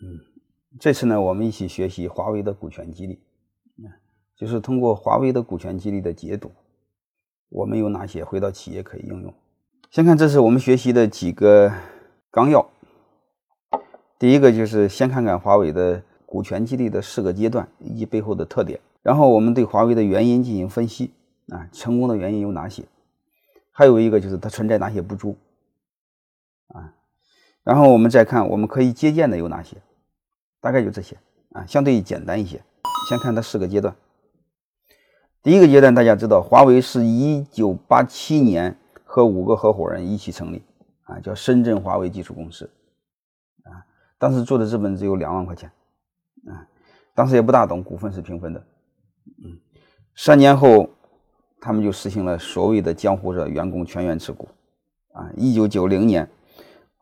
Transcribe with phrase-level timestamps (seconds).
[0.00, 0.20] 嗯，
[0.78, 3.18] 这次呢，我们一起学习华为的股权激励，
[4.36, 6.52] 就是通过华为的股权激励的解读，
[7.48, 9.34] 我们有哪些回到企业可以应用？
[9.90, 11.72] 先看这是我们学习的几个
[12.30, 12.68] 纲要。
[14.18, 21.12] 第一个就是先看看华为的股权激励的四个阶段以及背后的特点，然后我们对华为的原因进行分析
[21.48, 22.84] 啊，成功的原因有哪些？
[23.72, 25.36] 还有一个就是它存在哪些不足
[26.68, 26.94] 啊？
[27.64, 29.76] 然后我们再看我们可以借鉴的有哪些？
[30.60, 31.16] 大概就这些
[31.52, 32.62] 啊，相对简单一些。
[33.08, 33.94] 先看它四个阶段。
[35.42, 40.62] 第一个阶段，大家知道，华为是一九八七年和五个合伙人一起成立
[41.04, 42.68] 啊，叫深圳华为技术公司
[43.62, 43.86] 啊。
[44.18, 45.70] 当时做的资本只有两万块钱
[46.48, 46.66] 啊，
[47.14, 48.66] 当时也不大懂，股份是平分的。
[49.44, 49.58] 嗯，
[50.16, 50.90] 三年后，
[51.60, 54.48] 他们就实行了所谓的江湖者员工全员持股
[55.12, 55.30] 啊。
[55.36, 56.28] 一九九零年，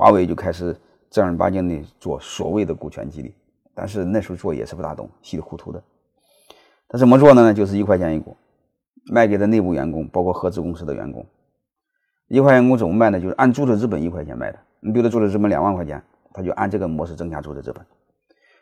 [0.00, 0.74] 华为就开始
[1.10, 3.34] 正儿八经的做所谓的股权激励。
[3.74, 5.82] 但是那时候做也是不大懂，稀里糊涂的。
[6.88, 7.52] 他怎么做的呢？
[7.52, 8.34] 就是一块钱一股，
[9.12, 11.26] 卖给的内部员工，包括合资公司的员工。
[12.28, 13.20] 一块钱一股怎么卖呢？
[13.20, 14.58] 就是按注册资本一块钱卖的。
[14.80, 17.84] 你比如注册资本两万块钱，他就按这个模式增加注册资本。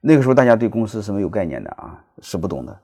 [0.00, 2.78] 那个时候大家对公司是没有概念的啊，是不懂的。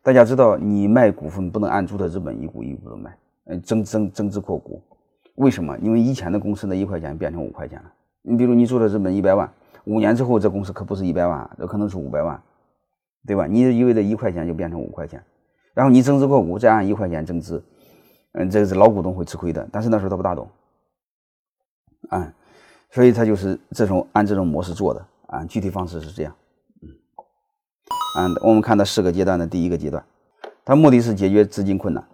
[0.00, 4.80] 大家知道，你卖股份不能按注册资本一股一股的卖，嗯，增增增资扩股。
[5.36, 5.78] 为什么？
[5.78, 7.92] 因为以前的公司的一块钱变成五块钱了。
[8.22, 9.50] 你比如你注册资本一百万。
[9.84, 12.42] 五年之后，这公司可不是一百万，这可能是五百万，
[13.24, 13.46] 对吧？
[13.46, 15.22] 你以为的一块钱就变成五块钱，
[15.74, 17.62] 然后你增资扩股，再按一块钱增资，
[18.32, 19.64] 嗯，这个是老股东会吃亏的。
[19.70, 20.50] 但是那时候他不大懂，
[22.08, 22.34] 啊，
[22.90, 25.44] 所以他就是这种按这种模式做的啊。
[25.44, 26.34] 具体方式是这样，
[26.82, 26.90] 嗯，
[28.16, 30.04] 啊，我们看到四个阶段的第一个阶段，
[30.64, 32.04] 它目的是解决资金困难。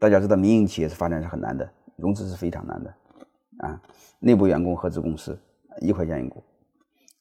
[0.00, 2.94] 大家知道，民营企业是发展是很难的，融资是非常难的，
[3.58, 3.80] 啊，
[4.18, 5.38] 内部员工合资公司
[5.80, 6.42] 一块钱一股。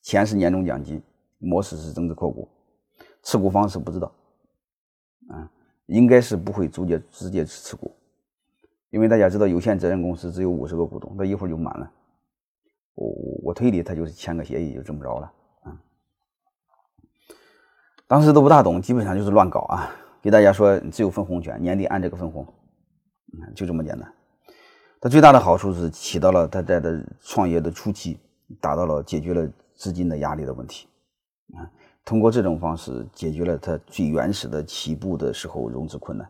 [0.02, 1.02] 钱是年终奖金，
[1.38, 2.50] 模式是增资扩股，
[3.22, 4.12] 持股方式不知道，
[5.30, 5.50] 啊，
[5.86, 7.96] 应该是不会直接直接持股，
[8.90, 11.90] 因为大家知道有限责任公司只有五十个股东，那一会儿就满了，
[12.96, 15.82] 我我我推理他就是签个协议就这么着了，啊，
[18.06, 19.90] 当时都不大懂，基本上就是乱搞啊，
[20.22, 22.46] 给大家说只有分红权，年底按这个分红，
[23.32, 24.14] 嗯，就这么简单。
[25.04, 28.18] 它最大的好处是起到了它在的创业的初期
[28.62, 29.52] 达到了解决了。
[29.76, 30.88] 资金的压力的问题，
[31.56, 31.68] 啊，
[32.06, 36.26] 通过这种方式解决了它最原始的起步的时候融资困难。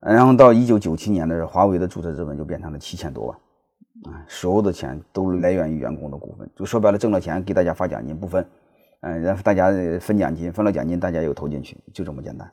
[0.00, 8.46] 然后到一九九七年的时候，华为的注册资本就变成了七千多万，啊，所有的钱都来源于员工的股份，就说白了，挣了钱给大家发奖金不分，
[9.00, 12.52] 嗯，然后大家分奖金，分了奖金大家又投进去，就这么简单，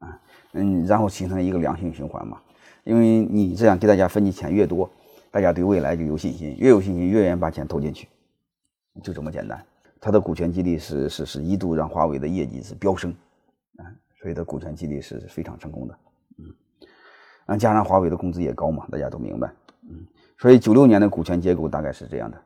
[0.00, 0.20] 啊，
[0.54, 2.40] 嗯，然后形成一个良性循环嘛，
[2.84, 4.90] 因为你这样给大家分的钱越多，
[5.30, 8.08] 大家对未来就有信心，越有信心越愿意把钱投进去。
[9.02, 9.64] 就这么简单，
[10.00, 13.14] 它的股权激励是是是一度让华为的业绩是飙升，
[13.76, 13.86] 啊，
[14.20, 15.98] 所以它股权激励是非常成功的，
[16.38, 16.44] 嗯，
[17.46, 19.50] 啊，加上华为的工资也高嘛，大家都明白，
[19.88, 20.04] 嗯，
[20.38, 22.42] 所以九六年的股权结构大概是这样的，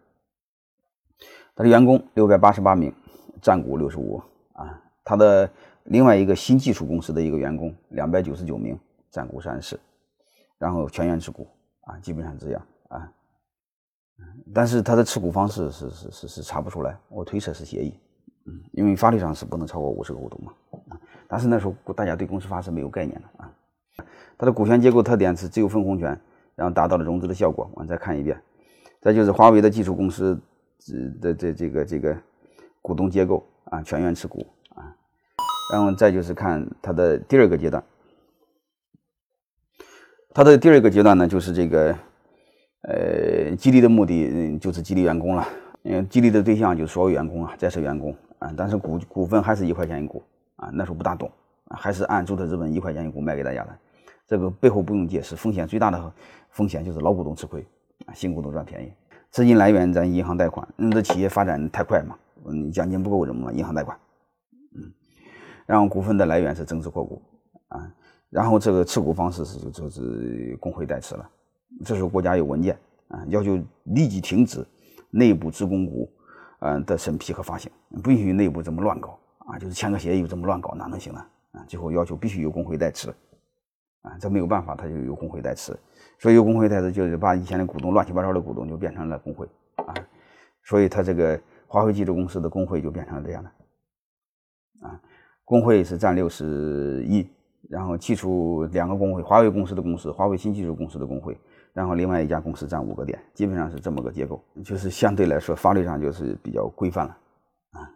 [1.56, 2.92] 他的员工六百八十八名，
[3.40, 4.22] 占股六十五，
[4.52, 5.50] 啊，他的
[5.84, 8.78] 另外一个新技术公司的一个员工两百九十九名，
[9.10, 9.80] 占股三十，
[10.58, 11.46] 然后全员持股，
[11.82, 13.10] 啊，基本上这样，啊。
[14.54, 17.98] 但是他的持股方式是是是是查不出来，我推测是协议，
[18.46, 20.52] 嗯，因为法律上是不能超过五十个股东嘛，
[20.90, 23.52] 啊，但是那时候大家对公司法是没有概念的啊，
[24.38, 26.18] 它的股权结构特点是只有分红权，
[26.54, 28.40] 然后达到了融资的效果，我们再看一遍，
[29.00, 30.40] 再就是华为的技术公司
[31.20, 32.16] 的这这个这个
[32.80, 34.94] 股东结构啊，全员持股啊，
[35.72, 37.82] 然后再就是看它的第二个阶段，
[40.34, 41.96] 它的第二个阶段呢就是这个。
[42.86, 45.48] 呃，激励的目的嗯就是激励员工了，
[45.84, 50.22] 嗯，激励的对象就是所有员工啊，在职员工啊，但是股股份还是一块钱一股
[50.56, 51.32] 啊，那时候不大懂，
[51.70, 53.78] 还是按注册资本一块钱一股卖给大家的，
[54.26, 56.12] 这个背后不用解释，风险最大的
[56.50, 57.66] 风险就是老股东吃亏
[58.04, 58.92] 啊，新股东赚便宜，
[59.30, 62.14] 资金来源咱银行贷款，你的企业发展太快嘛，
[62.44, 63.96] 嗯，奖金不够怎么了银行贷款，
[64.76, 64.92] 嗯，
[65.64, 67.22] 然后股份的来源是增资扩股
[67.68, 67.90] 啊，
[68.34, 71.30] 然后这个持股方式是就是工会代持了。
[71.84, 72.76] 这时候国家有文件
[73.06, 74.66] 啊，要求立即停止
[75.08, 76.10] 内部职工股
[76.58, 77.70] 嗯的审批和发行，
[78.02, 79.16] 不允许内部这么乱搞
[79.46, 81.24] 啊，就是签个协议这么乱搞，哪能行呢？
[81.52, 83.08] 啊，最后要求必须由工会代持
[84.02, 85.72] 啊，这没有办法，他就有工会代持，
[86.18, 89.46] 所以由工会代持就是把以前的股东乱七八糟的股东就变成了工会
[89.76, 89.94] 啊，
[90.64, 93.50] 所以他这个华为技术公司的工会就变成了这样的
[94.88, 95.00] 啊，
[95.44, 97.24] 工会是占六十一，
[97.68, 101.38] 然后剔除两个工会，华为公司的公司，华为新技术公司的工会。
[101.72, 107.18] 然后另外一家公司占五个点，基本上是这么个结构，就是相对来说法律上就是比较规范了
[107.72, 107.90] 啊，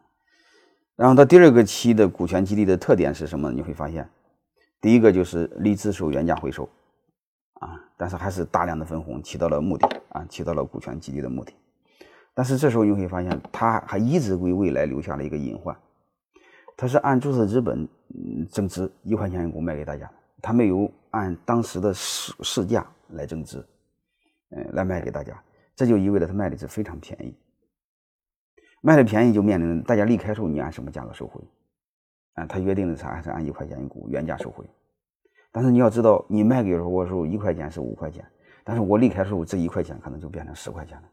[0.97, 3.53] 然后它第二个期的股权激励的特点是什么？
[3.53, 4.09] 你会发现，
[4.81, 6.69] 第一个就是离职时候原价回收，
[7.61, 11.53] 啊，但是还是大量的分红，起到了目的啊，起到了股权激励的目的。
[12.35, 15.77] 但是这时候你会发现，它还一直为未来留下了一个隐患，
[16.79, 17.89] 它是按注册资本
[18.49, 20.09] 增值一块钱一股卖给大家，
[20.41, 23.59] 它没有按当时的市市价来增值，
[24.51, 25.43] 嗯，来卖给大家，
[25.75, 27.35] 这就意味着它卖的是非常便宜。
[28.81, 31.43] 卖的便宜就面临大家离开时候你按什么价格收回？
[32.35, 34.65] 啊，他约定的啥还是按一块钱一股原价收回。
[35.51, 38.25] 但是你要知道，你卖给我的时候一块钱是五块钱，
[38.63, 41.09] 但是我离开时候这一块钱可能就变成十块钱了。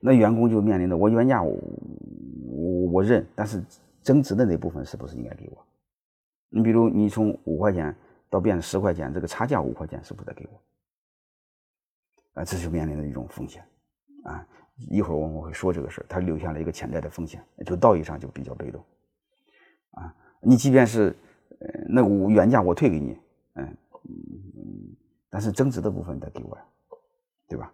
[0.00, 1.56] 那员工就面临着我原价我
[2.90, 3.62] 我认，但是
[4.02, 5.66] 增值的那部分是不是应该给我？
[6.50, 7.94] 你比如你从五块钱
[8.30, 12.40] 到变成十块钱，这个差价五块钱是不是得给我？
[12.40, 13.62] 啊，这就面临着一种风险
[14.24, 14.46] 啊。
[14.88, 18.80] 一会儿我们会说这个事儿，它留下了一个潜在的风险，就道义上就比较被动，
[19.90, 21.16] 啊，你即便是
[21.58, 23.18] 呃那我原价我退给你，
[23.54, 24.96] 嗯嗯，
[25.28, 26.64] 但是增值的部分得给我呀，
[27.48, 27.72] 对吧？